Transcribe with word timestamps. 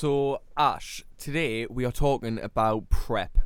So, 0.00 0.40
Ash, 0.56 1.04
today 1.18 1.66
we 1.66 1.84
are 1.84 1.92
talking 1.92 2.40
about 2.40 2.88
prep. 2.88 3.36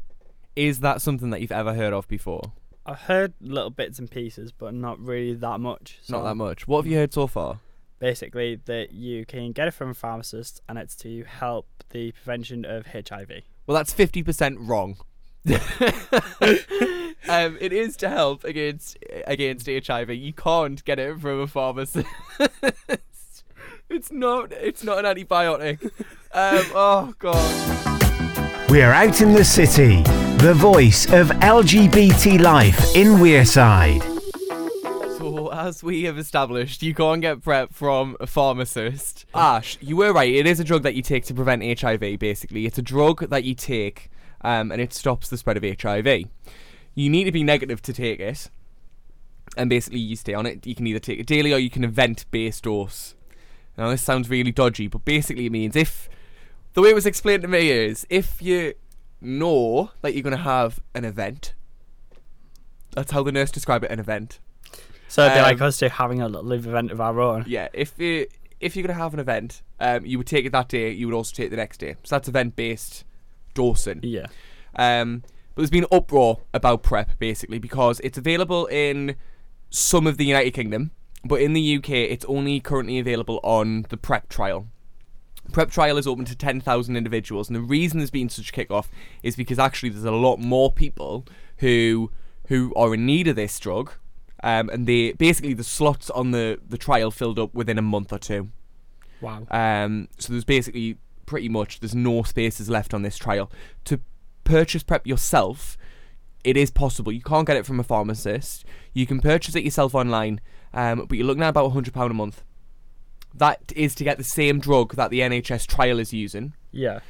Is 0.55 0.79
that 0.83 1.03
something 1.03 1.31
that 1.31 1.41
you've 1.41 1.51
ever 1.51 1.75
heard 1.75 1.93
of 1.93 2.07
before? 2.07 2.53
I've 2.87 3.01
heard 3.01 3.33
little 3.41 3.71
bits 3.71 3.99
and 3.99 4.09
pieces, 4.09 4.53
but 4.53 4.73
not 4.73 5.01
really 5.01 5.35
that 5.35 5.59
much. 5.59 5.99
Not 6.09 6.23
that 6.23 6.37
much. 6.37 6.69
What 6.69 6.85
have 6.85 6.87
you 6.87 6.97
heard 6.97 7.13
so 7.13 7.27
far? 7.27 7.59
Basically, 7.99 8.61
that 8.67 8.93
you 8.93 9.27
can 9.27 9.51
get 9.51 9.67
it 9.67 9.73
from 9.73 9.91
a 9.91 9.95
pharmacist, 9.95 10.63
and 10.69 10.79
it's 10.79 10.95
to 10.99 11.25
help 11.25 11.67
the 11.91 12.13
prevention 12.13 12.65
of 12.65 12.87
HIV. 12.87 13.33
Well, 13.67 13.77
that's 13.77 13.93
50% 13.93 14.59
wrong. 14.61 14.99
um, 17.29 17.59
it 17.61 17.73
is 17.73 17.97
to 17.97 18.09
help 18.09 18.45
against 18.45 18.97
against 19.27 19.67
HIV. 19.67 20.11
You 20.11 20.33
can't 20.33 20.85
get 20.85 21.01
it 21.01 21.19
from 21.19 21.41
a 21.41 21.49
pharmacist. 21.49 22.07
it's 23.89 24.11
not. 24.11 24.53
It's 24.53 24.83
not 24.83 25.05
an 25.05 25.17
antibiotic. 25.17 25.83
Um, 25.85 25.91
oh 26.75 27.15
god. 27.19 28.71
Wear 28.71 28.93
Out 28.93 29.21
in 29.21 29.33
the 29.33 29.45
City, 29.45 30.03
the 30.39 30.55
voice 30.55 31.05
of 31.13 31.29
LGBT 31.29 32.41
life 32.41 32.97
in 32.97 33.19
Wearside. 33.19 34.03
So, 35.19 35.49
as 35.53 35.83
we 35.83 36.05
have 36.05 36.19
established, 36.19 36.83
you 36.83 36.95
can't 36.95 37.21
get 37.21 37.43
PrEP 37.43 37.73
from 37.73 38.17
a 38.19 38.27
pharmacist. 38.27 39.27
Ash, 39.35 39.79
you 39.81 39.97
were 39.97 40.13
right. 40.13 40.33
It 40.33 40.47
is 40.47 40.59
a 40.59 40.65
drug 40.65 40.83
that 40.83 40.95
you 40.95 41.03
take 41.03 41.25
to 41.27 41.35
prevent 41.35 41.81
HIV, 41.81 42.19
basically. 42.19 42.67
It's 42.67 42.79
a 42.79 42.83
drug 42.83 43.29
that 43.29 43.45
you 43.45 43.55
take 43.55 44.11
um, 44.41 44.71
and 44.71 44.81
it 44.81 44.93
stops 44.93 45.29
the 45.29 45.37
spread 45.37 45.57
of 45.57 45.81
HIV. 45.81 46.25
You 46.95 47.11
need 47.11 47.25
to 47.25 47.33
be 47.33 47.43
negative 47.43 47.81
to 47.83 47.93
take 47.93 48.21
it. 48.21 48.51
And 49.57 49.71
basically, 49.71 50.01
you 50.01 50.17
stay 50.17 50.35
on 50.35 50.47
it. 50.47 50.67
You 50.67 50.75
can 50.75 50.87
either 50.87 50.99
take 50.99 51.19
it 51.19 51.27
daily 51.27 51.53
or 51.53 51.59
you 51.59 51.71
can 51.71 51.85
event 51.85 52.25
based 52.31 52.65
dose. 52.65 53.15
Now, 53.77 53.91
this 53.91 54.03
sounds 54.03 54.31
really 54.31 54.53
dodgy, 54.53 54.87
but 54.87 55.05
basically, 55.05 55.47
it 55.47 55.53
means 55.53 55.77
if 55.77 56.09
the 56.75 56.83
way 56.83 56.91
it 56.91 56.95
was 56.95 57.07
explained 57.07 57.43
to 57.43 57.49
me 57.49 57.71
is 57.71 58.07
if 58.09 58.41
you 58.41 58.75
know 59.21 59.91
that 60.03 60.15
you're 60.15 60.23
going 60.23 60.37
to 60.37 60.43
have 60.43 60.81
an 60.95 61.05
event, 61.05 61.55
that's 62.93 63.11
how 63.11 63.23
the 63.23 63.33
nurse 63.33 63.51
described 63.51 63.85
it 63.85 63.91
an 63.91 63.99
event. 63.99 64.39
So 65.09 65.23
it'd 65.25 65.37
be 65.37 65.43
like 65.43 65.61
Um, 65.61 65.69
us 65.69 65.79
two 65.79 65.89
having 65.89 66.21
a 66.21 66.29
little 66.29 66.51
event 66.53 66.91
of 66.91 67.01
our 67.01 67.21
own. 67.21 67.45
Yeah, 67.47 67.69
if 67.73 67.93
you 67.99 68.27
if 68.61 68.75
you're 68.75 68.85
gonna 68.85 68.99
have 68.99 69.15
an 69.15 69.21
event, 69.21 69.63
um, 69.79 70.05
you 70.05 70.19
would 70.19 70.27
take 70.27 70.45
it 70.45 70.51
that 70.51 70.69
day. 70.69 70.91
You 70.91 71.07
would 71.07 71.15
also 71.15 71.35
take 71.35 71.47
it 71.47 71.51
the 71.51 71.57
next 71.57 71.79
day. 71.79 71.95
So 72.03 72.17
that's 72.17 72.29
event 72.29 72.57
based 72.57 73.05
dosing. 73.55 74.01
Yeah. 74.03 74.27
Um, 74.75 75.23
but 75.55 75.63
there's 75.63 75.71
been 75.71 75.87
uproar 75.93 76.41
about 76.53 76.83
prep 76.83 77.17
basically 77.19 77.59
because 77.59 78.01
it's 78.01 78.19
available 78.19 78.67
in 78.67 79.15
some 79.71 80.07
of 80.09 80.17
the 80.17 80.25
United 80.25 80.53
Kingdom, 80.53 80.91
but 81.25 81.41
in 81.41 81.53
the 81.53 81.77
UK 81.77 81.91
it's 81.91 82.25
only 82.27 82.61
currently 82.61 82.99
available 82.99 83.41
on 83.43 83.87
the 83.89 83.97
prep 83.97 84.29
trial. 84.29 84.67
Prep 85.53 85.71
trial 85.71 85.99
is 85.99 86.07
open 86.07 86.25
to 86.25 86.35
10,000 86.35 86.97
individuals, 86.97 87.49
and 87.49 87.57
the 87.57 87.61
reason 87.61 87.99
there's 87.99 88.11
been 88.11 88.29
such 88.29 88.49
a 88.49 88.53
kick-off 88.53 88.91
is 89.23 89.37
because 89.37 89.59
actually 89.59 89.91
there's 89.91 90.05
a 90.05 90.11
lot 90.11 90.39
more 90.39 90.73
people 90.73 91.27
who 91.59 92.11
who 92.49 92.73
are 92.77 92.95
in 92.95 93.07
need 93.07 93.29
of 93.29 93.37
this 93.37 93.59
drug, 93.59 93.93
um, 94.43 94.69
and 94.71 94.87
they 94.87 95.13
basically 95.13 95.55
the 95.55 95.65
slots 95.65 96.11
on 96.11 96.31
the 96.31 96.59
the 96.67 96.79
trial 96.79 97.11
filled 97.11 97.39
up 97.39 97.55
within 97.55 97.79
a 97.79 97.83
month 97.83 98.13
or 98.13 98.19
two. 98.19 98.51
Wow. 99.21 99.47
Um, 99.51 100.09
so 100.19 100.33
there's 100.33 100.45
basically 100.45 100.99
pretty 101.27 101.49
much 101.49 101.81
there's 101.81 101.95
no 101.95 102.23
spaces 102.23 102.69
left 102.69 102.93
on 102.93 103.03
this 103.03 103.17
trial 103.17 103.51
to 103.85 104.01
purchase 104.45 104.83
prep 104.83 105.07
yourself. 105.07 105.77
It 106.45 106.57
is 106.57 106.71
possible. 106.71 107.11
You 107.11 107.23
can't 107.23 107.47
get 107.47 107.57
it 107.57 107.67
from 107.67 107.81
a 107.81 107.83
pharmacist. 107.83 108.65
You 108.93 109.07
can 109.07 109.21
purchase 109.21 109.57
it 109.57 109.65
yourself 109.65 109.95
online, 109.95 110.41
um, 110.73 111.07
but 111.07 111.17
you're 111.17 111.27
looking 111.27 111.43
at 111.43 111.49
about 111.49 111.71
hundred 111.71 111.95
pound 111.95 112.11
a 112.11 112.15
month. 112.15 112.45
That 113.35 113.73
is 113.75 113.95
to 113.97 114.05
get 114.05 114.19
the 114.19 114.25
same 114.25 114.61
drug 114.61 114.95
that 114.95 115.11
the 115.11 115.21
NHS 115.21 115.67
trial 115.67 115.99
is 115.99 116.13
using. 116.13 116.53
Yeah. 116.71 117.01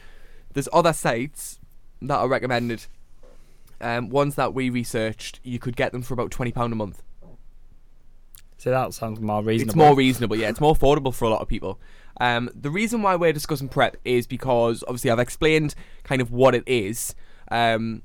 There's 0.52 0.68
other 0.72 0.92
sites 0.92 1.58
that 2.00 2.16
are 2.16 2.28
recommended. 2.28 2.86
Um, 3.80 4.08
ones 4.08 4.36
that 4.36 4.54
we 4.54 4.70
researched, 4.70 5.40
you 5.42 5.58
could 5.58 5.76
get 5.76 5.92
them 5.92 6.02
for 6.02 6.14
about 6.14 6.30
twenty 6.30 6.52
pound 6.52 6.72
a 6.72 6.76
month. 6.76 7.02
So 8.56 8.70
that 8.70 8.94
sounds 8.94 9.20
more 9.20 9.42
reasonable. 9.42 9.70
It's 9.70 9.76
more 9.76 9.94
reasonable, 9.94 10.36
yeah. 10.36 10.48
It's 10.48 10.60
more 10.60 10.74
affordable 10.74 11.12
for 11.12 11.26
a 11.26 11.28
lot 11.28 11.42
of 11.42 11.48
people. 11.48 11.78
Um, 12.18 12.48
the 12.54 12.70
reason 12.70 13.02
why 13.02 13.16
we're 13.16 13.32
discussing 13.32 13.68
prep 13.68 13.98
is 14.06 14.26
because 14.26 14.82
obviously 14.84 15.10
I've 15.10 15.18
explained 15.18 15.74
kind 16.04 16.22
of 16.22 16.30
what 16.30 16.54
it 16.54 16.62
is. 16.66 17.14
Um, 17.50 18.00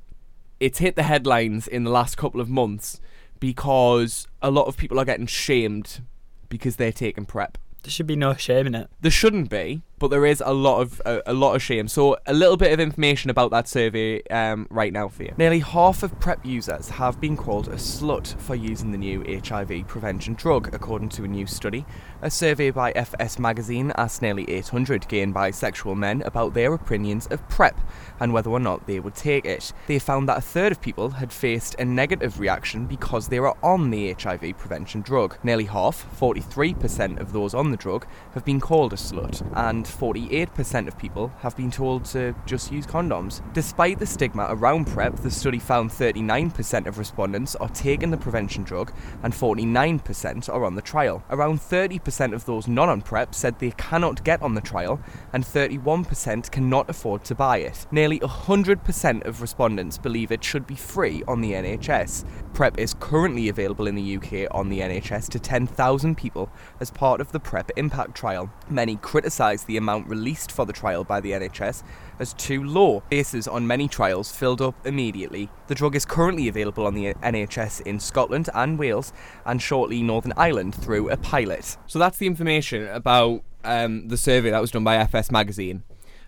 it's 0.60 0.78
hit 0.78 0.94
the 0.94 1.02
headlines 1.02 1.66
in 1.66 1.84
the 1.84 1.90
last 1.90 2.16
couple 2.16 2.40
of 2.40 2.48
months 2.48 3.00
because 3.40 4.28
a 4.42 4.50
lot 4.50 4.66
of 4.66 4.76
people 4.76 5.00
are 5.00 5.04
getting 5.04 5.26
shamed 5.26 6.02
because 6.50 6.76
they're 6.76 6.92
taking 6.92 7.24
prep. 7.24 7.58
There 7.82 7.90
should 7.90 8.06
be 8.06 8.16
no 8.16 8.34
shame 8.34 8.66
in 8.66 8.74
it. 8.74 8.90
There 9.00 9.10
shouldn't 9.10 9.48
be, 9.48 9.80
but 10.00 10.10
there 10.10 10.26
is 10.26 10.42
a 10.44 10.52
lot 10.52 10.80
of 10.80 11.00
a, 11.04 11.22
a 11.26 11.32
lot 11.32 11.54
of 11.54 11.62
shame. 11.62 11.86
So 11.86 12.16
a 12.26 12.34
little 12.34 12.56
bit 12.56 12.72
of 12.72 12.80
information 12.80 13.30
about 13.30 13.52
that 13.52 13.68
survey 13.68 14.22
um, 14.24 14.66
right 14.70 14.92
now 14.92 15.06
for 15.06 15.22
you. 15.22 15.34
Nearly 15.36 15.60
half 15.60 16.02
of 16.02 16.18
PrEP 16.18 16.44
users 16.44 16.88
have 16.88 17.20
been 17.20 17.36
called 17.36 17.68
a 17.68 17.76
slut 17.76 18.34
for 18.40 18.56
using 18.56 18.90
the 18.90 18.98
new 18.98 19.22
HIV 19.22 19.86
prevention 19.86 20.34
drug, 20.34 20.74
according 20.74 21.10
to 21.10 21.24
a 21.24 21.28
new 21.28 21.46
study. 21.46 21.84
A 22.22 22.30
survey 22.30 22.70
by 22.70 22.92
FS 22.92 23.38
Magazine 23.38 23.92
asked 23.96 24.22
nearly 24.22 24.50
800 24.50 25.06
gay 25.06 25.20
and 25.20 25.34
bisexual 25.34 25.96
men 25.96 26.22
about 26.22 26.54
their 26.54 26.72
opinions 26.72 27.26
of 27.26 27.46
PrEP 27.48 27.78
and 28.18 28.32
whether 28.32 28.50
or 28.50 28.60
not 28.60 28.86
they 28.86 29.00
would 29.00 29.14
take 29.14 29.44
it. 29.44 29.72
They 29.86 29.98
found 29.98 30.28
that 30.28 30.38
a 30.38 30.42
third 30.42 30.72
of 30.72 30.80
people 30.80 31.10
had 31.10 31.32
faced 31.32 31.76
a 31.78 31.84
negative 31.84 32.40
reaction 32.40 32.86
because 32.86 33.28
they 33.28 33.40
were 33.40 33.56
on 33.62 33.90
the 33.90 34.12
HIV 34.12 34.56
prevention 34.56 35.02
drug. 35.02 35.36
Nearly 35.42 35.64
half, 35.64 36.06
43% 36.18 37.20
of 37.20 37.32
those 37.32 37.54
on 37.54 37.70
the 37.70 37.76
drug, 37.76 38.06
have 38.32 38.44
been 38.44 38.60
called 38.60 38.92
a 38.92 38.96
slut, 38.96 39.46
and 39.54 39.89
48% 39.90 40.88
of 40.88 40.98
people 40.98 41.32
have 41.38 41.56
been 41.56 41.70
told 41.70 42.04
to 42.06 42.34
just 42.46 42.72
use 42.72 42.86
condoms. 42.86 43.42
Despite 43.52 43.98
the 43.98 44.06
stigma 44.06 44.46
around 44.48 44.86
PrEP, 44.86 45.16
the 45.16 45.30
study 45.30 45.58
found 45.58 45.90
39% 45.90 46.86
of 46.86 46.98
respondents 46.98 47.54
are 47.56 47.68
taking 47.68 48.10
the 48.10 48.16
prevention 48.16 48.62
drug 48.62 48.92
and 49.22 49.32
49% 49.32 50.48
are 50.48 50.64
on 50.64 50.74
the 50.74 50.82
trial. 50.82 51.22
Around 51.30 51.60
30% 51.60 52.34
of 52.34 52.44
those 52.44 52.68
not 52.68 52.88
on 52.88 53.02
PrEP 53.02 53.34
said 53.34 53.58
they 53.58 53.72
cannot 53.72 54.24
get 54.24 54.42
on 54.42 54.54
the 54.54 54.60
trial, 54.60 55.00
and 55.32 55.44
31% 55.44 56.50
cannot 56.50 56.88
afford 56.88 57.24
to 57.24 57.34
buy 57.34 57.58
it. 57.58 57.86
Nearly 57.90 58.20
100% 58.20 59.26
of 59.26 59.42
respondents 59.42 59.98
believe 59.98 60.30
it 60.30 60.44
should 60.44 60.66
be 60.66 60.74
free 60.74 61.22
on 61.26 61.40
the 61.40 61.52
NHS. 61.52 62.24
PrEP 62.54 62.78
is 62.78 62.94
currently 62.94 63.48
available 63.48 63.86
in 63.86 63.94
the 63.94 64.16
UK 64.16 64.48
on 64.50 64.68
the 64.68 64.80
NHS 64.80 65.28
to 65.30 65.38
10,000 65.38 66.16
people 66.16 66.50
as 66.80 66.90
part 66.90 67.20
of 67.20 67.32
the 67.32 67.40
PrEP 67.40 67.70
Impact 67.76 68.14
trial. 68.14 68.50
Many 68.68 68.96
criticise 68.96 69.64
the 69.64 69.76
amount 69.80 70.06
released 70.08 70.52
for 70.52 70.64
the 70.64 70.72
trial 70.72 71.04
by 71.04 71.20
the 71.20 71.32
NHS 71.32 71.82
as 72.18 72.32
too 72.34 72.62
low. 72.62 73.02
Bases 73.10 73.48
on 73.48 73.66
many 73.66 73.88
trials 73.88 74.30
filled 74.30 74.62
up 74.62 74.86
immediately. 74.86 75.48
The 75.66 75.74
drug 75.74 75.96
is 75.96 76.04
currently 76.04 76.48
available 76.48 76.86
on 76.86 76.94
the 76.94 77.14
NHS 77.14 77.82
in 77.82 77.98
Scotland 77.98 78.48
and 78.54 78.78
Wales 78.78 79.12
and 79.44 79.60
shortly 79.60 80.02
Northern 80.02 80.32
Ireland 80.36 80.74
through 80.74 81.10
a 81.10 81.16
pilot. 81.16 81.76
So 81.86 81.98
that's 81.98 82.18
the 82.18 82.26
information 82.26 82.86
about 82.88 83.42
um, 83.64 84.08
the 84.08 84.16
survey 84.16 84.50
that 84.50 84.60
was 84.60 84.70
done 84.70 84.84
by 84.84 84.96
FS 84.96 85.30
Magazine 85.30 85.82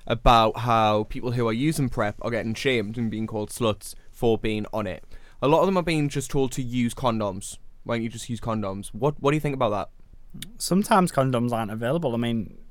about 0.07 0.59
how 0.59 1.05
people 1.05 1.33
who 1.33 1.47
are 1.47 1.53
using 1.53 1.89
PrEP 1.89 2.17
are 2.23 2.31
getting 2.31 2.55
shamed 2.55 2.99
and 2.99 3.11
being 3.11 3.27
called 3.27 3.51
sluts 3.51 3.95
for 4.11 4.37
being 4.39 4.67
on 4.73 4.87
it. 4.87 5.05
A 5.41 5.49
lot 5.49 5.61
of 5.61 5.67
them 5.67 5.77
are 5.77 5.83
being 5.83 6.09
just 6.09 6.31
told 6.31 6.53
to 6.53 6.63
use 6.63 6.95
condoms. 6.95 7.59
Why 7.85 7.97
don't 7.97 8.05
you 8.05 8.09
just 8.09 8.29
use 8.29 8.41
condoms? 8.41 8.89
What 8.95 9.21
What 9.21 9.31
do 9.33 9.37
you 9.37 9.41
think 9.41 9.55
about 9.55 9.71
that? 9.71 9.91
Sometimes 10.57 11.13
condoms 11.13 11.53
aren't 11.53 11.71
available. 11.71 12.15
I 12.15 12.19
mean, 12.19 12.59
you 12.59 12.62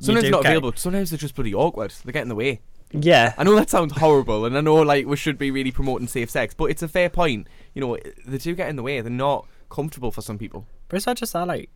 Sometimes 0.00 0.30
not 0.30 0.40
available. 0.46 0.72
Sometimes 0.76 1.10
they're 1.10 1.18
just 1.18 1.34
bloody 1.34 1.54
awkward. 1.54 1.92
They 2.04 2.12
get 2.12 2.22
in 2.22 2.28
the 2.28 2.34
way. 2.34 2.60
Yeah. 2.92 3.34
I 3.36 3.44
know 3.44 3.54
that 3.56 3.68
sounds 3.68 3.96
horrible, 3.98 4.44
and 4.46 4.56
I 4.56 4.60
know 4.60 4.76
like 4.76 5.06
we 5.06 5.16
should 5.16 5.36
be 5.38 5.50
really 5.50 5.72
promoting 5.72 6.06
safe 6.08 6.30
sex, 6.30 6.54
but 6.54 6.66
it's 6.66 6.82
a 6.82 6.88
fair 6.88 7.10
point. 7.10 7.46
You 7.74 7.80
know, 7.82 7.98
they 8.26 8.38
do 8.38 8.54
get 8.54 8.68
in 8.68 8.76
the 8.76 8.82
way. 8.82 9.00
They're 9.00 9.10
not 9.10 9.46
comfortable 9.68 10.10
for 10.10 10.22
some 10.22 10.38
people. 10.38 10.66
But 10.88 10.96
it's 10.96 11.06
not 11.06 11.16
just 11.16 11.32
that, 11.34 11.46
like, 11.46 11.68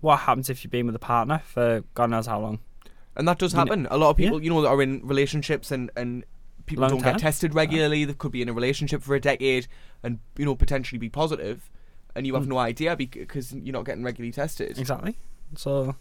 what 0.00 0.18
happens 0.20 0.50
if 0.50 0.64
you've 0.64 0.70
been 0.70 0.86
with 0.86 0.94
a 0.96 1.00
partner 1.00 1.40
for 1.44 1.82
God 1.94 2.10
knows 2.10 2.26
how 2.26 2.40
long? 2.40 2.60
And 3.16 3.26
that 3.28 3.38
does 3.38 3.52
You 3.52 3.58
know- 3.58 3.64
happen. 3.64 3.86
A 3.90 3.96
lot 3.96 4.10
of 4.10 4.16
people, 4.16 4.38
Yeah. 4.40 4.44
you 4.44 4.50
know, 4.50 4.62
that 4.62 4.68
are 4.68 4.82
in 4.82 5.00
relationships 5.06 5.70
and 5.70 5.90
and 5.96 6.24
people 6.66 6.82
Long 6.82 6.90
don't 6.90 7.00
time. 7.02 7.14
get 7.14 7.20
tested 7.20 7.54
regularly. 7.54 8.04
They 8.04 8.14
could 8.14 8.32
be 8.32 8.40
in 8.42 8.48
a 8.48 8.52
relationship 8.52 9.02
for 9.02 9.14
a 9.14 9.20
decade 9.20 9.66
and 10.02 10.18
you 10.38 10.44
know 10.44 10.54
potentially 10.54 10.98
be 10.98 11.08
positive, 11.08 11.70
and 12.14 12.26
you 12.26 12.34
have 12.34 12.44
Mm. 12.44 12.48
no 12.48 12.58
idea 12.58 12.96
because 12.96 13.52
you're 13.52 13.72
not 13.72 13.84
getting 13.84 14.04
regularly 14.04 14.32
tested. 14.32 14.78
Exactly. 14.78 15.16
So, 15.56 15.96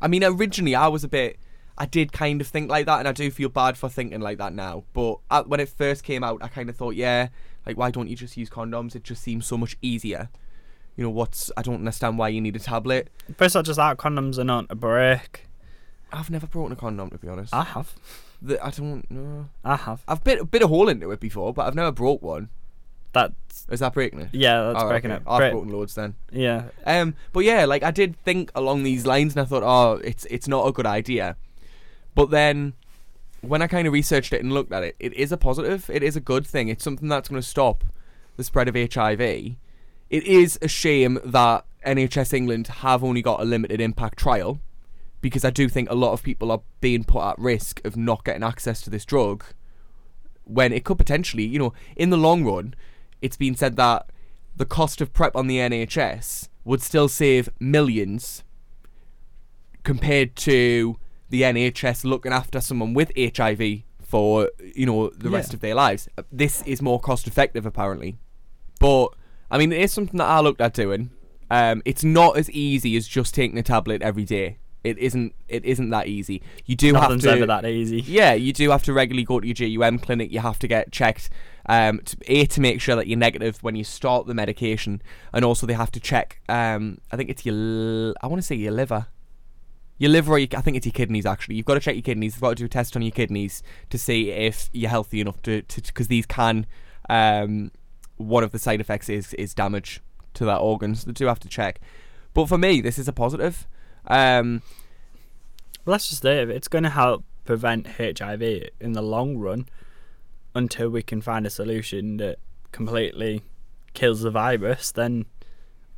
I 0.00 0.08
mean, 0.08 0.24
originally 0.24 0.74
I 0.74 0.88
was 0.88 1.04
a 1.04 1.08
bit. 1.08 1.38
I 1.78 1.86
did 1.86 2.12
kind 2.12 2.40
of 2.40 2.46
think 2.46 2.70
like 2.70 2.86
that, 2.86 2.98
and 2.98 3.08
I 3.08 3.12
do 3.12 3.30
feel 3.30 3.48
bad 3.48 3.78
for 3.78 3.88
thinking 3.88 4.20
like 4.20 4.38
that 4.38 4.52
now. 4.52 4.84
But 4.92 5.18
at, 5.30 5.48
when 5.48 5.60
it 5.60 5.68
first 5.68 6.04
came 6.04 6.22
out, 6.22 6.42
I 6.42 6.48
kind 6.48 6.68
of 6.68 6.76
thought, 6.76 6.94
yeah, 6.94 7.28
like 7.66 7.76
why 7.78 7.90
don't 7.90 8.08
you 8.08 8.16
just 8.16 8.36
use 8.36 8.50
condoms? 8.50 8.94
It 8.94 9.02
just 9.04 9.22
seems 9.22 9.46
so 9.46 9.56
much 9.56 9.76
easier. 9.80 10.28
You 10.96 11.04
know 11.04 11.10
what's? 11.10 11.50
I 11.56 11.62
don't 11.62 11.76
understand 11.76 12.18
why 12.18 12.28
you 12.28 12.40
need 12.40 12.56
a 12.56 12.58
tablet. 12.58 13.08
First, 13.38 13.40
it's 13.46 13.54
not 13.54 13.64
just 13.64 13.76
that. 13.78 13.96
Condoms 13.96 14.36
are 14.38 14.44
not 14.44 14.66
a 14.68 14.74
break. 14.74 15.46
I've 16.12 16.28
never 16.30 16.46
brought 16.46 16.72
a 16.72 16.76
condom 16.76 17.08
to 17.10 17.18
be 17.18 17.28
honest. 17.28 17.54
I 17.54 17.62
have. 17.64 17.94
The- 18.42 18.62
I 18.64 18.70
don't 18.70 19.08
know. 19.10 19.48
I 19.64 19.76
have. 19.76 20.02
I've 20.08 20.24
bit 20.24 20.40
a 20.40 20.44
bit 20.44 20.62
a 20.62 20.66
hole 20.66 20.88
into 20.88 21.10
it 21.12 21.20
before, 21.20 21.54
but 21.54 21.66
I've 21.66 21.74
never 21.74 21.92
broke 21.92 22.20
one. 22.20 22.48
That's 23.12 23.66
Is 23.70 23.80
that 23.80 23.92
breaking 23.94 24.20
it? 24.20 24.28
yeah. 24.32 24.62
That's 24.72 24.84
Oh, 24.84 24.88
breaking 24.88 25.10
okay. 25.12 25.22
it. 25.22 25.28
I've 25.30 25.52
broken 25.52 25.70
loads 25.70 25.94
then. 25.94 26.14
yeah. 26.32 26.64
Um, 26.86 27.14
but 27.32 27.40
yeah, 27.40 27.64
like 27.64 27.82
I 27.82 27.90
did 27.90 28.16
think 28.24 28.50
along 28.54 28.82
these 28.82 29.06
lines, 29.06 29.34
and 29.34 29.42
I 29.42 29.44
thought, 29.44 29.62
oh, 29.62 30.00
it's 30.04 30.24
it's 30.26 30.48
not 30.48 30.66
a 30.66 30.72
good 30.72 30.86
idea. 30.86 31.36
But 32.14 32.30
then 32.30 32.74
when 33.40 33.62
I 33.62 33.66
kind 33.66 33.86
of 33.86 33.92
researched 33.92 34.32
it 34.32 34.42
and 34.42 34.52
looked 34.52 34.72
at 34.72 34.82
it, 34.82 34.96
it 34.98 35.12
is 35.14 35.32
a 35.32 35.36
positive. 35.36 35.88
It 35.90 36.02
is 36.02 36.16
a 36.16 36.20
good 36.20 36.46
thing. 36.46 36.68
It's 36.68 36.84
something 36.84 37.08
that's 37.08 37.28
going 37.28 37.40
to 37.40 37.46
stop 37.46 37.84
the 38.36 38.44
spread 38.44 38.68
of 38.68 38.74
HIV. 38.74 39.20
It 39.20 39.56
is 40.24 40.58
a 40.60 40.68
shame 40.68 41.18
that 41.24 41.64
NHS 41.86 42.32
England 42.34 42.66
have 42.66 43.02
only 43.04 43.22
got 43.22 43.40
a 43.40 43.44
limited 43.44 43.80
impact 43.80 44.18
trial 44.18 44.60
because 45.20 45.44
I 45.44 45.50
do 45.50 45.68
think 45.68 45.88
a 45.90 45.94
lot 45.94 46.12
of 46.12 46.22
people 46.22 46.50
are 46.50 46.60
being 46.80 47.04
put 47.04 47.22
at 47.22 47.38
risk 47.38 47.80
of 47.84 47.96
not 47.96 48.24
getting 48.24 48.42
access 48.42 48.80
to 48.82 48.90
this 48.90 49.04
drug 49.04 49.44
when 50.44 50.72
it 50.72 50.84
could 50.84 50.98
potentially, 50.98 51.44
you 51.44 51.58
know, 51.58 51.72
in 51.96 52.10
the 52.10 52.16
long 52.16 52.44
run, 52.44 52.74
it's 53.22 53.36
been 53.36 53.54
said 53.54 53.76
that 53.76 54.10
the 54.56 54.66
cost 54.66 55.00
of 55.00 55.12
PrEP 55.12 55.36
on 55.36 55.46
the 55.46 55.58
NHS 55.58 56.48
would 56.64 56.82
still 56.82 57.08
save 57.08 57.48
millions 57.58 58.44
compared 59.82 60.36
to 60.36 60.96
the 61.28 61.42
NHS 61.42 62.04
looking 62.04 62.32
after 62.32 62.60
someone 62.60 62.92
with 62.92 63.12
HIV 63.16 63.82
for, 64.02 64.50
you 64.74 64.84
know, 64.86 65.10
the 65.10 65.30
rest 65.30 65.54
of 65.54 65.60
their 65.60 65.74
lives. 65.74 66.08
This 66.30 66.62
is 66.62 66.82
more 66.82 67.00
cost 67.00 67.26
effective 67.26 67.64
apparently. 67.64 68.18
But 68.78 69.08
I 69.50 69.58
mean 69.58 69.72
it 69.72 69.80
is 69.80 69.92
something 69.92 70.18
that 70.18 70.28
I 70.28 70.40
looked 70.40 70.60
at 70.60 70.74
doing. 70.74 71.10
Um, 71.50 71.82
it's 71.84 72.04
not 72.04 72.36
as 72.36 72.50
easy 72.50 72.96
as 72.96 73.08
just 73.08 73.34
taking 73.34 73.58
a 73.58 73.62
tablet 73.62 74.02
every 74.02 74.24
day. 74.24 74.58
It 74.82 74.98
isn't 74.98 75.34
it 75.48 75.64
isn't 75.64 75.90
that 75.90 76.06
easy. 76.06 76.42
You 76.64 76.74
do 76.74 76.92
Nothing's 76.92 77.24
have 77.24 77.34
to 77.34 77.36
ever 77.38 77.46
that 77.46 77.66
easy. 77.66 78.00
yeah, 78.00 78.32
you 78.32 78.52
do 78.52 78.70
have 78.70 78.82
to 78.84 78.92
regularly 78.92 79.24
go 79.24 79.40
to 79.40 79.46
your 79.46 79.78
GUM 79.78 79.98
clinic. 79.98 80.32
You 80.32 80.40
have 80.40 80.58
to 80.60 80.68
get 80.68 80.90
checked, 80.90 81.28
um, 81.66 82.00
to, 82.04 82.16
a 82.26 82.46
to 82.46 82.60
make 82.60 82.80
sure 82.80 82.96
that 82.96 83.06
you're 83.06 83.18
negative 83.18 83.62
when 83.62 83.76
you 83.76 83.84
start 83.84 84.26
the 84.26 84.34
medication, 84.34 85.02
and 85.32 85.44
also 85.44 85.66
they 85.66 85.74
have 85.74 85.90
to 85.92 86.00
check. 86.00 86.40
Um, 86.48 87.00
I 87.12 87.16
think 87.16 87.30
it's 87.30 87.44
your, 87.46 88.14
I 88.22 88.26
want 88.26 88.40
to 88.40 88.46
say 88.46 88.54
your 88.54 88.72
liver, 88.72 89.06
your 89.98 90.10
liver. 90.10 90.32
Or 90.32 90.38
your, 90.38 90.48
I 90.56 90.60
think 90.60 90.76
it's 90.76 90.86
your 90.86 90.92
kidneys. 90.92 91.26
Actually, 91.26 91.56
you've 91.56 91.66
got 91.66 91.74
to 91.74 91.80
check 91.80 91.94
your 91.94 92.02
kidneys. 92.02 92.34
You've 92.34 92.42
got 92.42 92.50
to 92.50 92.54
do 92.56 92.64
a 92.64 92.68
test 92.68 92.96
on 92.96 93.02
your 93.02 93.10
kidneys 93.12 93.62
to 93.90 93.98
see 93.98 94.30
if 94.30 94.70
you're 94.72 94.90
healthy 94.90 95.20
enough 95.20 95.40
to, 95.42 95.62
because 95.62 96.08
these 96.08 96.26
can, 96.26 96.66
um, 97.08 97.70
one 98.16 98.44
of 98.44 98.52
the 98.52 98.58
side 98.58 98.80
effects 98.80 99.08
is 99.08 99.34
is 99.34 99.54
damage 99.54 100.00
to 100.34 100.44
that 100.44 100.58
organ. 100.58 100.94
So 100.94 101.06
they 101.06 101.12
do 101.12 101.26
have 101.26 101.40
to 101.40 101.48
check. 101.48 101.80
But 102.34 102.48
for 102.48 102.58
me, 102.58 102.80
this 102.80 102.98
is 102.98 103.08
a 103.08 103.12
positive. 103.12 103.66
Um, 104.06 104.62
Well, 105.84 105.94
that's 105.94 106.10
just 106.10 106.24
it. 106.24 106.50
It's 106.50 106.68
going 106.68 106.84
to 106.84 106.90
help 106.90 107.24
prevent 107.44 107.86
HIV 107.98 108.42
in 108.80 108.92
the 108.92 109.02
long 109.02 109.38
run 109.38 109.66
until 110.54 110.90
we 110.90 111.02
can 111.02 111.20
find 111.20 111.46
a 111.46 111.50
solution 111.50 112.18
that 112.18 112.38
completely 112.72 113.42
kills 113.94 114.22
the 114.22 114.30
virus, 114.30 114.92
then 114.92 115.26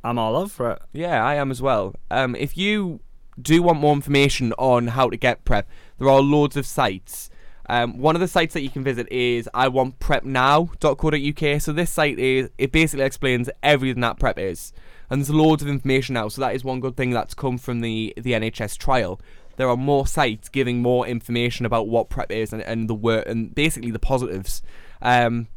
I'm 0.03 0.19
all 0.19 0.35
up 0.35 0.51
for 0.51 0.71
it. 0.71 0.81
Yeah, 0.91 1.23
I 1.23 1.35
am 1.35 1.51
as 1.51 1.61
well. 1.61 1.95
Um, 2.11 2.35
if 2.35 2.57
you 2.57 2.99
do 3.41 3.63
want 3.63 3.79
more 3.79 3.93
information 3.93 4.51
on 4.53 4.87
how 4.87 5.09
to 5.09 5.15
get 5.17 5.45
PrEP, 5.45 5.67
there 5.97 6.09
are 6.09 6.21
loads 6.21 6.57
of 6.57 6.65
sites. 6.65 7.29
Um, 7.69 7.99
one 7.99 8.15
of 8.15 8.19
the 8.19 8.27
sites 8.27 8.53
that 8.55 8.61
you 8.61 8.69
can 8.69 8.83
visit 8.83 9.09
is 9.11 9.47
iwantprepnow.co.uk. 9.53 11.61
So 11.61 11.71
this 11.71 11.91
site 11.91 12.19
is 12.19 12.49
it 12.57 12.73
basically 12.73 13.05
explains 13.05 13.49
everything 13.61 14.01
that 14.01 14.19
PrEP 14.19 14.37
is, 14.37 14.73
and 15.09 15.21
there's 15.21 15.29
loads 15.29 15.63
of 15.63 15.69
information 15.69 16.15
now. 16.15 16.27
So 16.27 16.41
that 16.41 16.55
is 16.55 16.65
one 16.65 16.81
good 16.81 16.97
thing 16.97 17.11
that's 17.11 17.33
come 17.33 17.57
from 17.57 17.79
the 17.81 18.13
the 18.17 18.33
NHS 18.33 18.77
trial. 18.77 19.21
There 19.55 19.69
are 19.69 19.77
more 19.77 20.07
sites 20.07 20.49
giving 20.49 20.81
more 20.81 21.07
information 21.07 21.65
about 21.65 21.87
what 21.87 22.09
PrEP 22.09 22.31
is 22.31 22.53
and, 22.53 22.61
and 22.61 22.89
the 22.89 22.95
work 22.95 23.27
and 23.27 23.53
basically 23.53 23.91
the 23.91 23.99
positives. 23.99 24.61
Um, 25.01 25.47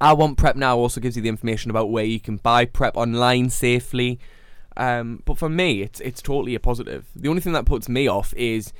I 0.00 0.14
Want 0.14 0.38
Prep 0.38 0.56
Now 0.56 0.78
also 0.78 1.00
gives 1.00 1.16
you 1.16 1.22
the 1.22 1.28
information 1.28 1.70
about 1.70 1.90
where 1.90 2.04
you 2.04 2.20
can 2.20 2.38
buy 2.38 2.64
prep 2.64 2.96
online 2.96 3.50
safely. 3.50 4.18
Um, 4.76 5.22
but 5.26 5.36
for 5.36 5.48
me, 5.48 5.82
it's 5.82 6.00
it's 6.00 6.22
totally 6.22 6.54
a 6.54 6.60
positive. 6.60 7.06
The 7.14 7.28
only 7.28 7.42
thing 7.42 7.52
that 7.52 7.66
puts 7.66 7.88
me 7.88 8.08
off 8.08 8.32
is 8.34 8.72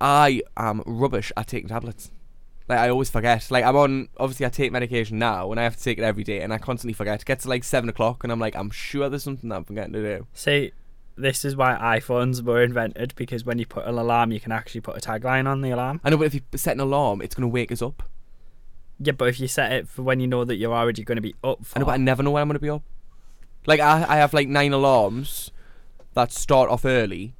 I 0.00 0.42
am 0.56 0.82
rubbish 0.86 1.32
at 1.36 1.48
taking 1.48 1.68
tablets. 1.68 2.12
Like 2.68 2.78
I 2.78 2.90
always 2.90 3.10
forget. 3.10 3.50
Like 3.50 3.64
I'm 3.64 3.76
on 3.76 4.08
obviously 4.18 4.46
I 4.46 4.50
take 4.50 4.70
medication 4.70 5.18
now 5.18 5.50
and 5.50 5.58
I 5.58 5.64
have 5.64 5.76
to 5.76 5.82
take 5.82 5.98
it 5.98 6.04
every 6.04 6.22
day 6.22 6.42
and 6.42 6.52
I 6.52 6.58
constantly 6.58 6.92
forget. 6.92 7.22
It 7.22 7.26
gets 7.26 7.42
to 7.44 7.48
like 7.48 7.64
seven 7.64 7.88
o'clock 7.88 8.22
and 8.22 8.32
I'm 8.32 8.38
like, 8.38 8.54
I'm 8.54 8.70
sure 8.70 9.08
there's 9.08 9.24
something 9.24 9.48
that 9.48 9.56
I'm 9.56 9.64
forgetting 9.64 9.94
to 9.94 10.18
do. 10.18 10.26
See, 10.32 10.72
this 11.20 11.44
is 11.44 11.56
why 11.56 11.74
iPhones 11.98 12.42
were 12.42 12.62
invented 12.62 13.14
because 13.16 13.44
when 13.44 13.58
you 13.58 13.66
put 13.66 13.86
an 13.86 13.96
alarm, 13.96 14.32
you 14.32 14.40
can 14.40 14.52
actually 14.52 14.80
put 14.80 14.96
a 14.96 15.00
tagline 15.00 15.46
on 15.46 15.60
the 15.60 15.70
alarm. 15.70 16.00
I 16.04 16.10
know, 16.10 16.16
but 16.16 16.26
if 16.26 16.34
you 16.34 16.40
set 16.56 16.74
an 16.74 16.80
alarm, 16.80 17.20
it's 17.22 17.34
gonna 17.34 17.48
wake 17.48 17.72
us 17.72 17.82
up. 17.82 18.02
Yeah, 19.00 19.12
but 19.12 19.28
if 19.28 19.38
you 19.38 19.48
set 19.48 19.72
it 19.72 19.88
for 19.88 20.02
when 20.02 20.20
you 20.20 20.26
know 20.26 20.44
that 20.44 20.56
you're 20.56 20.74
already 20.74 21.04
going 21.04 21.16
to 21.16 21.22
be 21.22 21.34
up 21.44 21.64
for 21.64 21.78
I 21.78 21.80
know, 21.80 21.86
but 21.86 21.92
I 21.92 21.96
never 21.98 22.22
know 22.22 22.32
when 22.32 22.42
I'm 22.42 22.48
gonna 22.48 22.58
be 22.58 22.70
up. 22.70 22.82
Like 23.66 23.80
I, 23.80 24.04
I 24.08 24.16
have 24.16 24.34
like 24.34 24.48
nine 24.48 24.72
alarms 24.72 25.52
that 26.14 26.32
start 26.32 26.68
off 26.70 26.84
early. 26.84 27.34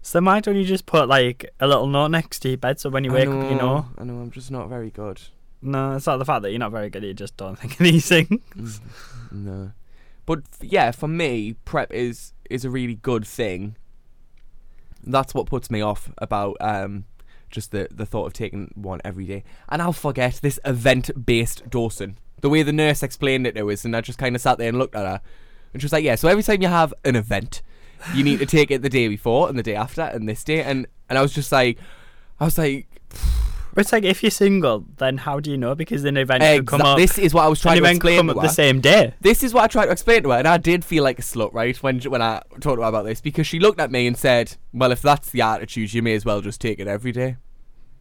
So 0.00 0.20
why 0.22 0.40
don't 0.40 0.56
you 0.56 0.64
just 0.64 0.86
put 0.86 1.08
like 1.08 1.50
a 1.60 1.66
little 1.66 1.86
note 1.86 2.08
next 2.08 2.38
to 2.40 2.48
your 2.48 2.56
bed 2.56 2.80
so 2.80 2.88
when 2.88 3.04
you 3.04 3.10
I 3.10 3.14
wake 3.14 3.28
up 3.28 3.50
you 3.50 3.56
know? 3.56 3.88
I 3.98 4.04
know. 4.04 4.14
I'm 4.14 4.30
just 4.30 4.50
not 4.50 4.68
very 4.68 4.90
good. 4.90 5.20
No, 5.60 5.96
it's 5.96 6.06
not 6.06 6.18
the 6.18 6.24
fact 6.24 6.42
that 6.42 6.50
you're 6.50 6.58
not 6.58 6.72
very 6.72 6.88
good. 6.88 7.02
You 7.02 7.12
just 7.12 7.36
don't 7.36 7.56
think 7.58 7.72
of 7.72 7.78
these 7.78 8.08
things. 8.08 8.80
No. 9.30 9.72
But 10.24 10.40
yeah, 10.62 10.90
for 10.90 11.06
me, 11.06 11.54
prep 11.66 11.92
is 11.92 12.32
is 12.50 12.64
a 12.64 12.70
really 12.70 12.94
good 12.96 13.26
thing. 13.26 13.76
That's 15.02 15.34
what 15.34 15.46
puts 15.46 15.70
me 15.70 15.80
off 15.80 16.10
about 16.18 16.56
um 16.60 17.04
just 17.50 17.70
the 17.70 17.88
the 17.90 18.06
thought 18.06 18.26
of 18.26 18.32
taking 18.32 18.72
one 18.74 19.00
every 19.04 19.26
day. 19.26 19.44
And 19.68 19.80
I'll 19.80 19.92
forget 19.92 20.40
this 20.42 20.58
event 20.64 21.24
based 21.24 21.68
dosing. 21.70 22.18
The 22.40 22.48
way 22.48 22.62
the 22.62 22.72
nurse 22.72 23.02
explained 23.02 23.46
it 23.46 23.54
to 23.56 23.70
us, 23.70 23.84
and 23.84 23.96
I 23.96 24.00
just 24.00 24.18
kind 24.18 24.36
of 24.36 24.42
sat 24.42 24.58
there 24.58 24.68
and 24.68 24.78
looked 24.78 24.94
at 24.94 25.06
her, 25.06 25.20
and 25.72 25.82
she 25.82 25.86
was 25.86 25.92
like, 25.92 26.04
"Yeah, 26.04 26.14
so 26.14 26.28
every 26.28 26.42
time 26.42 26.62
you 26.62 26.68
have 26.68 26.94
an 27.04 27.16
event, 27.16 27.62
you 28.14 28.22
need 28.22 28.38
to 28.38 28.46
take 28.46 28.70
it 28.70 28.82
the 28.82 28.88
day 28.88 29.08
before 29.08 29.48
and 29.48 29.58
the 29.58 29.62
day 29.62 29.74
after 29.74 30.02
and 30.02 30.28
this 30.28 30.44
day." 30.44 30.62
And 30.62 30.86
and 31.08 31.18
I 31.18 31.22
was 31.22 31.32
just 31.32 31.50
like, 31.50 31.78
I 32.40 32.44
was 32.44 32.58
like, 32.58 32.86
But 33.08 33.18
it's 33.76 33.92
like 33.92 34.04
if 34.04 34.22
you're 34.22 34.30
single, 34.30 34.84
then 34.96 35.18
how 35.18 35.40
do 35.40 35.50
you 35.50 35.58
know? 35.58 35.74
Because 35.74 36.02
then 36.02 36.16
an 36.16 36.22
event 36.22 36.42
could 36.42 36.66
come 36.66 36.80
up. 36.82 36.98
this 36.98 37.18
is 37.18 37.34
what 37.34 37.44
I 37.44 37.48
was 37.48 37.60
an 37.60 37.62
trying 37.62 37.82
to 37.82 37.90
explain 37.90 38.16
come 38.18 38.26
to 38.28 38.32
up 38.32 38.42
her. 38.42 38.48
the 38.48 38.54
same 38.54 38.80
day. 38.80 39.14
This 39.20 39.42
is 39.42 39.52
what 39.52 39.64
I 39.64 39.66
tried 39.66 39.86
to 39.86 39.92
explain 39.92 40.22
to 40.22 40.30
her, 40.30 40.38
and 40.38 40.48
I 40.48 40.56
did 40.56 40.84
feel 40.84 41.04
like 41.04 41.18
a 41.18 41.22
slut, 41.22 41.52
right? 41.52 41.76
When 41.82 42.00
when 42.00 42.22
I 42.22 42.42
talked 42.60 42.78
to 42.78 42.82
her 42.82 42.88
about 42.88 43.04
this, 43.04 43.20
because 43.20 43.46
she 43.46 43.58
looked 43.58 43.80
at 43.80 43.90
me 43.90 44.06
and 44.06 44.16
said, 44.16 44.56
"Well, 44.72 44.92
if 44.92 45.02
that's 45.02 45.30
the 45.30 45.42
attitude, 45.42 45.92
you 45.92 46.02
may 46.02 46.14
as 46.14 46.24
well 46.24 46.40
just 46.40 46.60
take 46.60 46.78
it 46.78 46.86
every 46.86 47.12
day." 47.12 47.36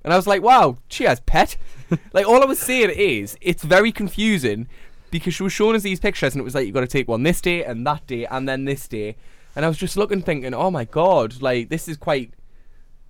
And 0.03 0.13
I 0.13 0.15
was 0.15 0.27
like, 0.27 0.41
"Wow, 0.41 0.77
cheers, 0.89 1.19
pet." 1.21 1.57
like 2.13 2.27
all 2.27 2.41
I 2.41 2.45
was 2.45 2.59
saying 2.59 2.91
is, 2.91 3.37
it's 3.41 3.63
very 3.63 3.91
confusing 3.91 4.67
because 5.11 5.33
she 5.33 5.43
was 5.43 5.53
showing 5.53 5.75
us 5.75 5.83
these 5.83 5.99
pictures, 5.99 6.33
and 6.33 6.41
it 6.41 6.43
was 6.43 6.55
like 6.55 6.65
you've 6.65 6.73
got 6.73 6.81
to 6.81 6.87
take 6.87 7.07
one 7.07 7.23
this 7.23 7.41
day 7.41 7.63
and 7.63 7.85
that 7.85 8.07
day 8.07 8.25
and 8.25 8.47
then 8.47 8.65
this 8.65 8.87
day, 8.87 9.15
and 9.55 9.65
I 9.65 9.67
was 9.67 9.77
just 9.77 9.97
looking, 9.97 10.21
thinking, 10.21 10.53
"Oh 10.53 10.71
my 10.71 10.85
god, 10.85 11.41
like 11.41 11.69
this 11.69 11.87
is 11.87 11.97
quite." 11.97 12.33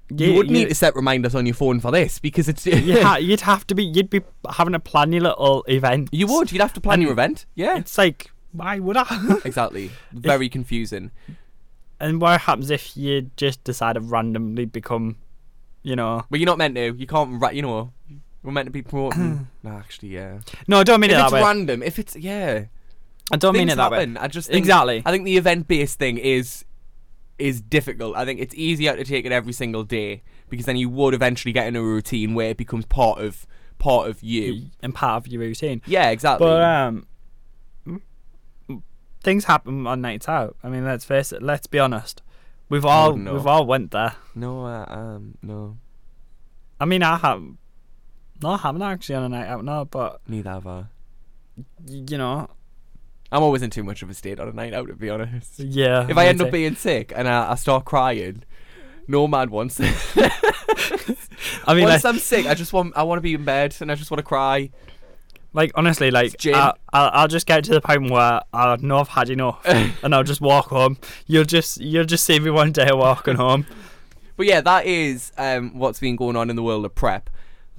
You, 0.09 0.27
Yeah, 0.27 0.37
would 0.37 0.49
need 0.49 0.61
you- 0.61 0.67
to 0.69 0.75
set 0.75 0.95
reminders 0.95 1.35
on 1.35 1.45
your 1.45 1.55
phone 1.55 1.79
for 1.81 1.91
this 1.91 2.19
because 2.19 2.47
it's 2.47 2.65
you 2.65 3.01
ha- 3.03 3.15
you'd 3.21 3.41
have 3.41 3.67
to 3.67 3.75
be. 3.75 3.83
You'd 3.83 4.09
be 4.09 4.21
having 4.49 4.73
to 4.73 4.79
plan 4.79 5.11
your 5.11 5.23
little 5.23 5.63
event. 5.67 6.09
you 6.11 6.27
would 6.27 6.51
you'd 6.51 6.61
have 6.61 6.73
to 6.73 6.81
plan 6.81 6.95
And 6.95 7.03
your 7.03 7.11
event, 7.11 7.45
yeah, 7.55 7.77
It's 7.77 7.97
like 7.97 8.31
why 8.53 8.79
would 8.79 8.95
I? 8.97 9.05
exactly, 9.45 9.91
very 10.13 10.47
confusing. 10.49 11.11
and 11.99 12.21
what 12.21 12.41
happens 12.41 12.69
if 12.69 12.95
you 12.95 13.29
just 13.35 13.63
decide 13.65 13.93
to 13.93 13.99
randomly 13.99 14.65
become, 14.65 15.17
you 15.83 15.95
know? 15.95 16.23
But 16.29 16.39
you're 16.39 16.45
not 16.47 16.57
meant 16.57 16.75
to. 16.75 16.95
You 16.97 17.05
can't. 17.07 17.53
You 17.53 17.61
know, 17.63 17.91
we're 18.43 18.51
meant 18.53 18.67
to 18.67 18.71
be 18.71 18.81
promoting. 18.81 19.47
no, 19.63 19.71
actually, 19.71 20.09
yeah. 20.09 20.39
No, 20.67 20.79
I 20.79 20.83
don't 20.83 21.01
mean 21.01 21.11
if 21.11 21.17
it 21.17 21.21
it's 21.21 21.31
that 21.31 21.35
way. 21.35 21.43
random, 21.43 21.83
if 21.83 21.99
it's 21.99 22.15
yeah, 22.15 22.65
I 23.31 23.35
don't 23.35 23.53
mean 23.57 23.67
it 23.69 23.75
that 23.75 23.91
happen. 23.91 24.13
way. 24.13 24.19
I 24.21 24.27
just 24.29 24.47
think, 24.47 24.59
Exactly. 24.59 25.03
I 25.05 25.11
think 25.11 25.25
the 25.25 25.35
event-based 25.37 25.99
thing 25.99 26.17
is 26.17 26.63
is 27.39 27.61
difficult. 27.61 28.15
I 28.15 28.25
think 28.25 28.39
it's 28.39 28.55
easier 28.55 28.95
to 28.95 29.03
take 29.03 29.25
it 29.25 29.31
every 29.31 29.53
single 29.53 29.83
day 29.83 30.23
because 30.49 30.65
then 30.65 30.77
you 30.77 30.89
would 30.89 31.13
eventually 31.13 31.51
get 31.51 31.67
in 31.67 31.75
a 31.75 31.81
routine 31.81 32.33
where 32.33 32.49
it 32.49 32.57
becomes 32.57 32.85
part 32.85 33.19
of 33.19 33.45
part 33.77 34.09
of 34.09 34.23
you. 34.23 34.67
and 34.81 34.93
part 34.93 35.25
of 35.25 35.31
your 35.31 35.41
routine. 35.41 35.81
Yeah, 35.85 36.09
exactly. 36.09 36.47
But 36.47 36.63
um, 36.63 37.07
things 39.21 39.45
happen 39.45 39.85
on 39.85 40.01
nights 40.01 40.27
out. 40.27 40.55
I 40.63 40.69
mean, 40.69 40.85
let's 40.85 41.05
face 41.05 41.31
it. 41.31 41.43
Let's 41.43 41.67
be 41.67 41.79
honest. 41.79 42.21
We've 42.69 42.85
all 42.85 43.09
wouldn't 43.11 43.25
know. 43.25 43.33
we've 43.33 43.47
all 43.47 43.65
went 43.65 43.91
there. 43.91 44.15
no, 44.35 44.65
uh, 44.65 44.85
um, 44.89 45.37
no, 45.41 45.77
I 46.79 46.85
mean, 46.85 47.03
I 47.03 47.17
have. 47.17 47.41
No, 48.41 48.49
I 48.49 48.57
haven't 48.57 48.81
actually 48.81 49.15
on 49.15 49.23
a 49.23 49.29
night 49.29 49.47
out. 49.47 49.63
No, 49.63 49.85
but 49.85 50.21
neither 50.27 50.49
have 50.49 50.67
I. 50.67 50.85
you 51.87 52.17
know, 52.17 52.49
I'm 53.31 53.43
always 53.43 53.61
in 53.61 53.69
too 53.69 53.83
much 53.83 54.01
of 54.01 54.09
a 54.09 54.13
state 54.13 54.39
on 54.39 54.47
a 54.47 54.53
night 54.53 54.73
out, 54.73 54.87
to 54.87 54.95
be 54.95 55.09
honest. 55.09 55.59
yeah. 55.59 56.07
If 56.09 56.17
I 56.17 56.27
end 56.27 56.41
up 56.41 56.51
being 56.51 56.75
sick 56.75 57.11
and 57.15 57.27
I, 57.27 57.51
I 57.51 57.55
start 57.55 57.85
crying, 57.85 58.43
no 59.07 59.27
man 59.27 59.49
wants 59.49 59.79
it. 59.79 59.95
I 61.65 61.73
mean, 61.73 61.83
Once 61.85 62.03
like, 62.03 62.13
I'm 62.13 62.19
sick, 62.19 62.45
I 62.45 62.53
just 62.53 62.73
want 62.73 62.93
I 62.95 63.03
want 63.03 63.17
to 63.17 63.21
be 63.21 63.33
in 63.33 63.43
bed 63.43 63.75
and 63.81 63.91
I 63.91 63.95
just 63.95 64.11
want 64.11 64.19
to 64.19 64.23
cry. 64.23 64.69
like 65.53 65.71
honestly, 65.75 66.11
like. 66.11 66.35
I, 66.45 66.73
I'll, 66.93 67.09
I'll 67.13 67.27
just 67.27 67.45
get 67.45 67.63
to 67.65 67.73
the 67.73 67.81
point 67.81 68.09
where 68.09 68.41
I 68.53 68.77
know 68.77 68.99
I've 68.99 69.07
had 69.09 69.29
enough, 69.29 69.61
and 69.65 70.15
I'll 70.15 70.23
just 70.23 70.41
walk 70.41 70.67
home. 70.67 70.97
You'll 71.25 71.45
just 71.45 71.79
you'll 71.79 72.05
just 72.05 72.23
see 72.23 72.39
me 72.39 72.49
one 72.49 72.71
day 72.71 72.89
walking 72.91 73.35
home. 73.35 73.65
But 74.37 74.45
yeah, 74.45 74.61
that 74.61 74.85
is 74.85 75.31
um, 75.37 75.77
what's 75.77 75.99
been 75.99 76.15
going 76.15 76.35
on 76.35 76.49
in 76.49 76.55
the 76.55 76.63
world 76.63 76.85
of 76.85 76.93
prep. 76.93 77.29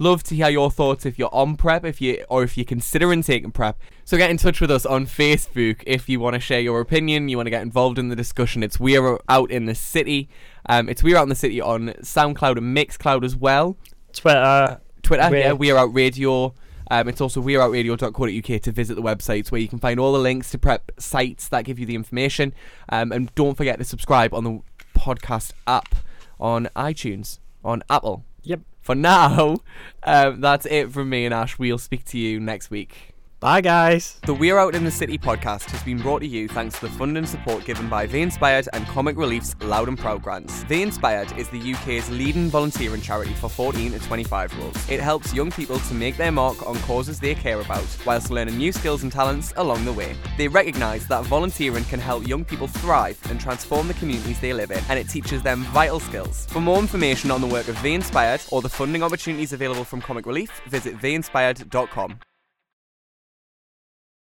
Love 0.01 0.23
to 0.23 0.33
hear 0.35 0.47
your 0.49 0.71
thoughts 0.71 1.05
if 1.05 1.19
you're 1.19 1.33
on 1.33 1.57
prep, 1.57 1.83
if 1.83 1.99
you 1.99 2.23
or 2.29 2.41
if 2.43 2.57
you're 2.57 2.63
considering 2.65 3.21
taking 3.21 3.51
prep. 3.51 3.77
So 4.05 4.15
get 4.17 4.29
in 4.31 4.37
touch 4.37 4.61
with 4.61 4.71
us 4.71 4.85
on 4.85 5.05
Facebook 5.05 5.83
if 5.85 6.07
you 6.07 6.19
want 6.21 6.35
to 6.35 6.39
share 6.39 6.61
your 6.61 6.79
opinion, 6.79 7.27
you 7.27 7.35
want 7.37 7.47
to 7.47 7.51
get 7.51 7.61
involved 7.61 7.99
in 7.99 8.07
the 8.07 8.15
discussion. 8.15 8.63
It's 8.63 8.79
Wear 8.79 9.19
Out 9.27 9.51
in 9.51 9.65
the 9.65 9.75
City. 9.75 10.29
Um, 10.67 10.87
it's 10.87 11.03
Wear 11.03 11.17
Out 11.17 11.23
in 11.23 11.29
the 11.29 11.35
City 11.35 11.59
on 11.59 11.89
SoundCloud 12.01 12.57
and 12.57 12.75
Mixcloud 12.75 13.23
as 13.25 13.35
well. 13.35 13.75
Twitter. 14.13 14.79
Twitter, 15.03 15.29
We're- 15.29 15.41
yeah, 15.43 15.51
Wear 15.51 15.77
Out 15.77 15.93
Radio. 15.93 16.53
Um, 16.91 17.07
it's 17.07 17.21
also 17.21 17.41
wearoutradio.co.uk 17.41 18.61
to 18.61 18.71
visit 18.71 18.95
the 18.95 19.01
websites 19.01 19.51
where 19.51 19.61
you 19.61 19.67
can 19.67 19.79
find 19.79 19.99
all 19.99 20.13
the 20.13 20.19
links 20.19 20.49
to 20.51 20.57
prep 20.57 20.91
sites 20.97 21.47
that 21.49 21.65
give 21.65 21.77
you 21.77 21.85
the 21.85 21.93
information. 21.95 22.53
Um, 22.89 23.11
and 23.11 23.33
don't 23.35 23.55
forget 23.55 23.77
to 23.77 23.83
subscribe 23.85 24.33
on 24.33 24.43
the 24.43 24.61
podcast 24.97 25.51
app 25.67 25.93
on 26.39 26.67
iTunes, 26.75 27.39
on 27.63 27.83
Apple. 27.89 28.23
Yep. 28.43 28.61
For 28.89 28.95
now, 28.95 29.57
um, 30.03 30.41
that's 30.41 30.65
it 30.65 30.91
from 30.91 31.11
me 31.11 31.25
and 31.25 31.31
Ash. 31.31 31.59
We'll 31.59 31.77
speak 31.77 32.05
to 32.05 32.17
you 32.17 32.39
next 32.39 32.71
week. 32.71 33.08
Bye, 33.39 33.61
guys. 33.61 34.19
The 34.25 34.33
Wear 34.33 34.59
Out 34.59 34.75
in 34.75 34.83
the 34.83 34.91
City 34.91 35.17
podcast 35.17 35.71
has 35.71 35.81
been 35.83 35.97
brought 35.97 36.19
to 36.19 36.27
you 36.27 36.49
thanks 36.49 36.77
to 36.77 36.87
the 36.87 36.91
fund 36.91 37.17
and 37.17 37.27
support 37.27 37.63
given 37.63 37.87
by 37.87 38.05
vInspired 38.05 38.67
and 38.73 38.85
Comic 38.87 39.15
Relief's 39.15 39.55
Loud 39.61 39.87
and 39.87 39.97
Proud 39.97 40.21
grants. 40.21 40.63
vInspired 40.63 41.31
is 41.37 41.47
the 41.47 41.73
UK's 41.73 42.09
leading 42.09 42.49
volunteering 42.49 42.99
charity 42.99 43.33
for 43.35 43.47
14 43.47 43.93
to 43.93 43.99
25 43.99 44.51
year 44.51 44.61
olds. 44.65 44.89
It 44.89 44.99
helps 44.99 45.33
young 45.33 45.51
people 45.51 45.79
to 45.79 45.93
make 45.93 46.17
their 46.17 46.33
mark 46.33 46.67
on 46.67 46.75
causes 46.79 47.17
they 47.17 47.33
care 47.33 47.61
about, 47.61 47.85
whilst 48.05 48.29
learning 48.29 48.57
new 48.57 48.73
skills 48.73 49.03
and 49.03 49.11
talents 49.11 49.53
along 49.55 49.85
the 49.85 49.93
way. 49.93 50.17
They 50.37 50.49
recognise 50.49 51.07
that 51.07 51.23
volunteering 51.23 51.85
can 51.85 52.01
help 52.01 52.27
young 52.27 52.43
people 52.43 52.67
thrive 52.67 53.17
and 53.29 53.39
transform 53.39 53.87
the 53.87 53.93
communities 53.93 54.41
they 54.41 54.51
live 54.51 54.71
in, 54.71 54.83
and 54.89 54.99
it 54.99 55.07
teaches 55.07 55.41
them 55.43 55.63
vital 55.71 56.01
skills. 56.01 56.45
For 56.47 56.59
more 56.59 56.79
information 56.79 57.31
on 57.31 57.39
the 57.39 57.47
work 57.47 57.69
of 57.69 57.77
vInspired 57.77 58.41
or 58.51 58.61
the 58.61 58.67
funding 58.67 59.01
opportunities 59.01 59.53
available 59.53 59.85
from 59.85 60.01
Comic 60.01 60.25
Relief, 60.25 60.51
visit 60.67 60.97
vinspired.com. 60.97 62.19